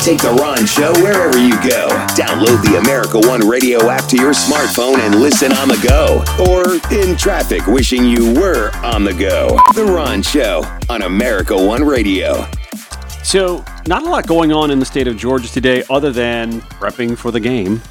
[0.00, 1.88] Take the Ron Show wherever you go.
[2.14, 6.22] Download the America One Radio app to your smartphone and listen on the go.
[6.48, 9.58] Or in traffic, wishing you were on the go.
[9.74, 12.46] The Ron Show on America One Radio.
[13.24, 17.18] So, not a lot going on in the state of Georgia today other than prepping
[17.18, 17.82] for the game.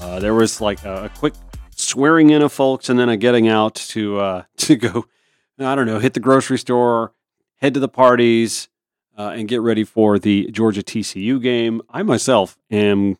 [0.00, 1.34] Uh, there was like a, quick
[1.74, 5.06] swearing in of folks and then a getting out to uh, to go,
[5.58, 7.12] I don't know, hit the grocery store,
[7.56, 8.68] head to the parties,
[9.18, 11.82] uh, and get ready for the Georgia TCU game.
[11.90, 13.18] I myself am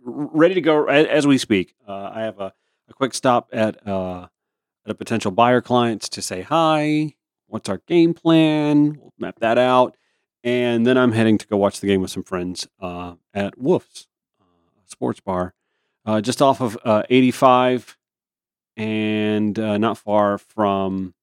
[0.00, 1.74] ready to go as, we speak.
[1.86, 2.52] Uh, I have a,
[2.88, 4.26] a, quick stop at uh,
[4.84, 7.14] at a potential buyer clients to say hi.
[7.46, 8.98] What's our game plan?
[9.00, 9.96] We'll map that out,
[10.42, 14.08] and then I'm heading to go watch the game with some friends uh, at Wolf's
[14.40, 14.44] uh,
[14.86, 15.54] Sports Bar,
[16.04, 16.76] uh, just off of
[17.08, 17.96] 85,
[18.76, 21.14] and not far from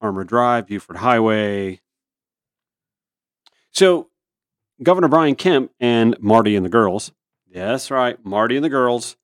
[0.00, 1.80] Armour Drive, Buford Highway,
[3.74, 4.08] so,
[4.82, 7.12] Governor Brian Kemp and Marty and the girls,
[7.48, 9.16] yes, right, Marty and the girls,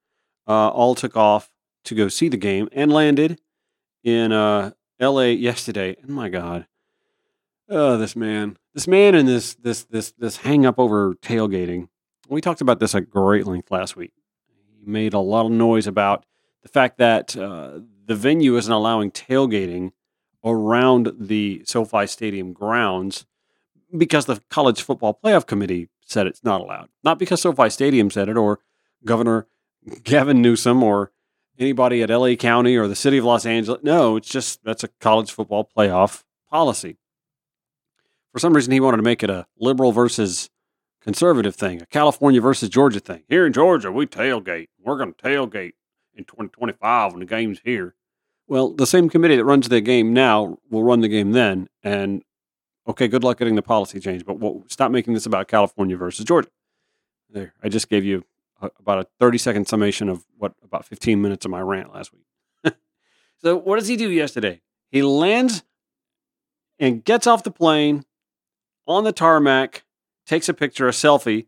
[0.49, 1.51] uh, all took off
[1.85, 3.41] to go see the game and landed
[4.03, 5.33] in uh, L.A.
[5.33, 5.97] yesterday.
[6.03, 6.67] And my God,
[7.69, 11.89] oh, this man, this man, and this this this this hang up over tailgating.
[12.29, 14.13] We talked about this at great length last week.
[14.79, 16.25] He made a lot of noise about
[16.63, 19.93] the fact that uh, the venue isn't allowing tailgating
[20.45, 23.27] around the SoFi Stadium grounds
[23.97, 26.89] because the college football playoff committee said it's not allowed.
[27.05, 28.61] Not because SoFi Stadium said it or
[29.05, 29.47] Governor
[30.03, 31.13] Gavin Newsom or
[31.59, 33.81] anybody at LA County or the city of Los Angeles.
[33.83, 36.97] No, it's just that's a college football playoff policy.
[38.33, 40.51] For some reason, he wanted to make it a liberal versus
[41.03, 43.23] conservative thing, a California versus Georgia thing.
[43.29, 44.69] Here in Georgia, we tailgate.
[44.79, 45.73] We're going to tailgate
[46.15, 47.95] in 2025 when the game's here.
[48.47, 52.23] Well, the same committee that runs the game now will run the game then, and
[52.89, 56.25] Okay, good luck getting the policy change, but we'll stop making this about California versus
[56.25, 56.49] Georgia.
[57.29, 58.25] There, I just gave you
[58.61, 62.13] a, about a 30 second summation of what about 15 minutes of my rant last
[62.13, 62.75] week.
[63.43, 64.61] so, what does he do yesterday?
[64.91, 65.63] He lands
[66.79, 68.05] and gets off the plane
[68.87, 69.85] on the tarmac,
[70.27, 71.47] takes a picture, a selfie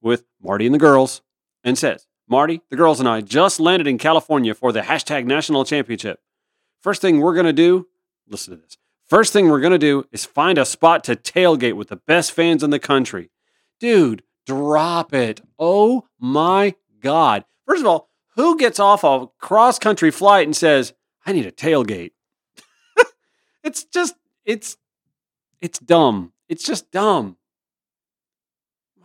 [0.00, 1.22] with Marty and the girls,
[1.64, 5.64] and says, Marty, the girls and I just landed in California for the hashtag national
[5.64, 6.20] championship.
[6.80, 7.88] First thing we're going to do,
[8.28, 8.76] listen to this.
[9.06, 12.32] First thing we're going to do is find a spot to tailgate with the best
[12.32, 13.30] fans in the country.
[13.78, 15.42] Dude, drop it.
[15.58, 17.44] Oh my God.
[17.66, 20.94] First of all, who gets off a cross country flight and says,
[21.26, 22.12] I need a tailgate?
[23.62, 24.76] it's just, it's,
[25.60, 26.32] it's dumb.
[26.48, 27.36] It's just dumb.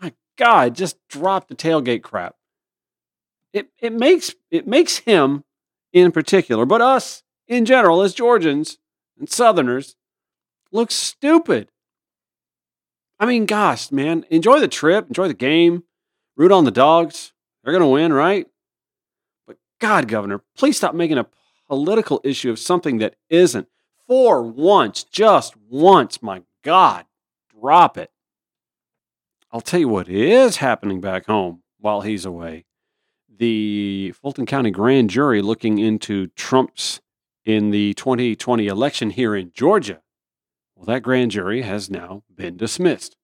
[0.01, 2.35] My God, just drop the tailgate crap.
[3.51, 5.43] It, it makes it makes him
[5.91, 8.77] in particular, but us in general as Georgians
[9.19, 9.95] and Southerners
[10.71, 11.69] look stupid.
[13.19, 15.83] I mean, gosh, man, enjoy the trip, enjoy the game,
[16.37, 17.33] root on the dogs.
[17.63, 18.47] They're going to win, right?
[19.45, 21.27] But God, Governor, please stop making a
[21.67, 23.67] political issue of something that isn't.
[24.07, 27.05] For once, just once, my God,
[27.59, 28.09] drop it.
[29.51, 32.65] I'll tell you what is happening back home while he's away.
[33.37, 37.01] The Fulton County grand jury looking into Trump's
[37.45, 40.01] in the 2020 election here in Georgia.
[40.75, 43.17] Well, that grand jury has now been dismissed.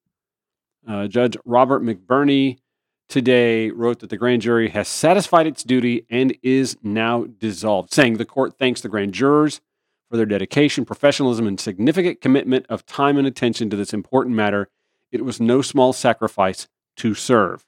[0.87, 2.59] Uh, Judge Robert McBurney
[3.07, 8.17] today wrote that the grand jury has satisfied its duty and is now dissolved, saying
[8.17, 9.61] the court thanks the grand jurors
[10.09, 14.69] for their dedication, professionalism, and significant commitment of time and attention to this important matter.
[15.11, 17.65] It was no small sacrifice to serve.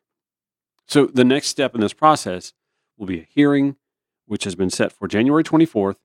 [0.85, 2.53] So, the next step in this process
[2.97, 3.75] will be a hearing,
[4.25, 5.95] which has been set for January 24th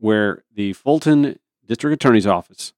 [0.00, 2.72] where the Fulton District Attorney's Office,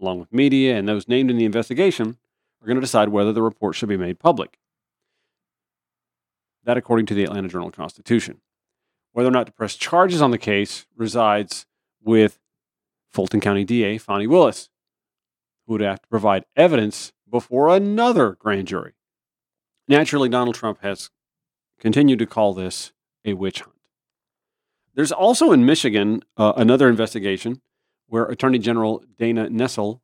[0.00, 2.16] along with media and those named in the investigation,
[2.62, 4.58] are going to decide whether the report should be made public.
[6.64, 8.40] That, according to the Atlanta Journal Constitution.
[9.12, 11.66] Whether or not to press charges on the case resides
[12.02, 12.38] with
[13.10, 14.70] Fulton County DA Fani Willis,
[15.66, 18.94] who would have to provide evidence before another grand jury.
[19.88, 21.10] Naturally, Donald Trump has
[21.78, 22.92] continued to call this
[23.24, 23.81] a witch hunt.
[24.94, 27.60] There's also in Michigan uh, another investigation
[28.06, 30.00] where Attorney General Dana Nessel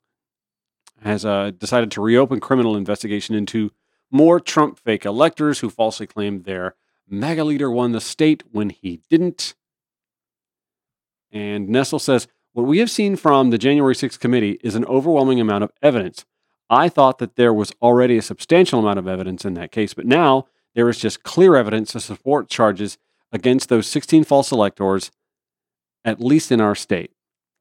[1.02, 3.70] has uh, decided to reopen criminal investigation into
[4.10, 6.74] more Trump fake electors who falsely claimed their
[7.08, 9.54] MAGA leader won the state when he didn't.
[11.30, 15.40] And Nessel says, What we have seen from the January 6th committee is an overwhelming
[15.40, 16.24] amount of evidence.
[16.70, 20.06] I thought that there was already a substantial amount of evidence in that case, but
[20.06, 22.98] now there is just clear evidence to support charges
[23.32, 25.10] against those 16 false electors,
[26.04, 27.12] at least in our state.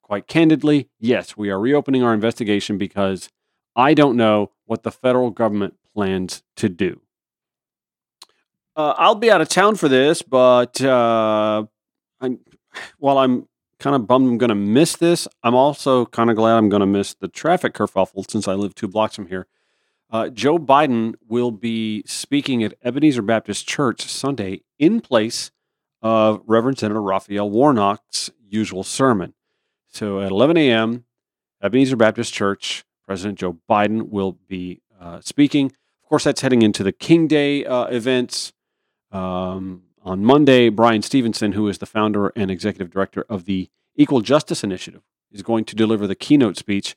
[0.01, 3.29] Quite candidly, yes, we are reopening our investigation because
[3.75, 7.01] I don't know what the federal government plans to do.
[8.75, 11.65] Uh, I'll be out of town for this, but uh,
[12.21, 12.39] I'm,
[12.99, 13.47] while I'm
[13.79, 16.81] kind of bummed I'm going to miss this, I'm also kind of glad I'm going
[16.81, 19.47] to miss the traffic kerfuffle since I live two blocks from here.
[20.09, 25.51] Uh, Joe Biden will be speaking at Ebenezer Baptist Church Sunday in place
[26.01, 29.33] of Reverend Senator Raphael Warnock's usual sermon.
[29.89, 31.05] So at 11 a.m.,
[31.61, 35.67] Ebenezer Baptist Church, President Joe Biden will be uh, speaking.
[36.03, 38.53] Of course, that's heading into the King Day uh, events.
[39.11, 44.21] Um, on Monday, Bryan Stevenson, who is the founder and executive director of the Equal
[44.21, 45.01] Justice Initiative,
[45.31, 46.95] is going to deliver the keynote speech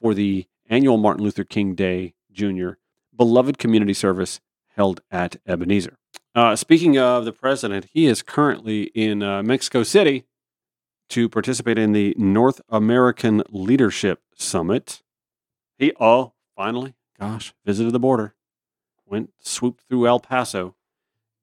[0.00, 2.70] for the annual Martin Luther King Day Jr.
[3.14, 4.40] Beloved Community Service
[4.74, 5.98] held at Ebenezer.
[6.36, 10.26] Uh, speaking of the president, he is currently in uh, Mexico City
[11.08, 15.02] to participate in the North American Leadership Summit.
[15.78, 18.34] He, oh, finally, gosh, visited the border,
[19.06, 20.74] went, swooped through El Paso,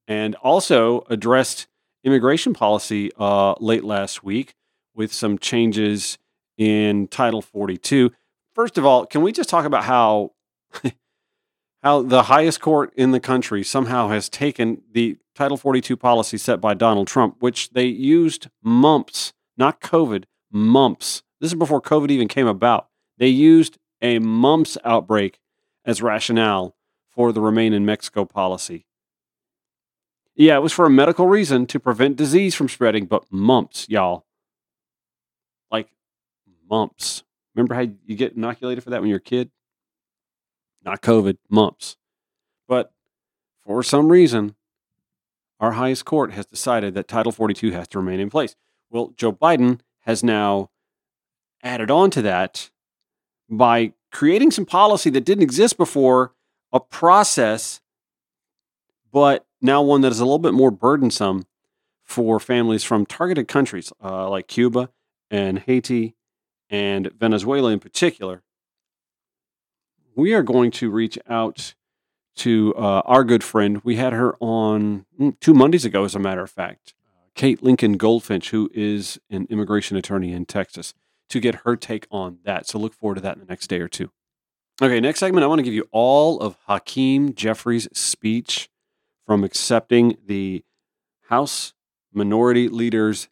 [0.07, 1.65] and also addressed
[2.03, 4.53] immigration policy uh, late last week
[4.93, 6.19] with some changes
[6.55, 8.11] in Title 42.
[8.53, 10.33] First of all, can we just talk about how
[11.83, 16.61] how the highest court in the country somehow has taken the Title 42 policy set
[16.61, 21.23] by Donald Trump, which they used mumps, not COVID, mumps.
[21.41, 22.87] This is before COVID even came about.
[23.17, 25.39] They used a mumps outbreak
[25.83, 26.75] as rationale
[27.11, 28.85] for the Remain in Mexico policy.
[30.35, 34.25] Yeah, it was for a medical reason to prevent disease from spreading, but mumps, y'all.
[35.69, 35.89] Like
[36.69, 37.23] mumps.
[37.55, 39.51] Remember how you get inoculated for that when you're a kid?
[40.83, 41.97] Not COVID, mumps.
[42.67, 42.91] But
[43.65, 44.55] for some reason,
[45.59, 48.55] our highest court has decided that Title 42 has to remain in place.
[48.89, 50.69] Well, Joe Biden has now
[51.63, 52.69] added on to that
[53.49, 56.33] by creating some policy that didn't exist before,
[56.71, 57.81] a process,
[59.11, 61.45] but now one that is a little bit more burdensome
[62.03, 64.89] for families from targeted countries uh, like Cuba
[65.31, 66.15] and Haiti
[66.69, 68.43] and Venezuela in particular.
[70.15, 71.73] We are going to reach out
[72.37, 73.81] to uh, our good friend.
[73.83, 76.93] We had her on mm, two Mondays ago, as a matter of fact,
[77.35, 80.93] Kate Lincoln Goldfinch, who is an immigration attorney in Texas,
[81.29, 82.67] to get her take on that.
[82.67, 84.11] So look forward to that in the next day or two.
[84.81, 88.69] Okay, next segment, I want to give you all of Hakeem Jeffries' speech
[89.25, 90.63] from accepting the
[91.29, 91.73] House
[92.11, 93.29] Minority Leader's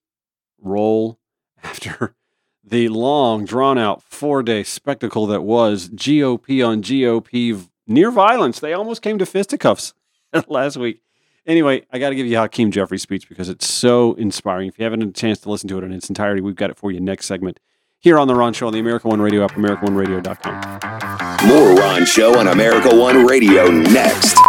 [0.60, 1.19] role
[1.63, 2.16] after
[2.63, 8.60] the long, drawn out four day spectacle that was GOP on GOP near violence.
[8.60, 9.94] They almost came to fisticuffs
[10.48, 11.02] last week.
[11.46, 14.68] Anyway, I got to give you Hakeem Jeffries' speech because it's so inspiring.
[14.68, 16.69] If you haven't had a chance to listen to it in its entirety, we've got
[16.69, 17.60] it for you next segment
[18.02, 21.48] here on The Ron Show on the America One Radio app, AmericaOneRadio.com.
[21.48, 24.42] More Ron Show on America One Radio next.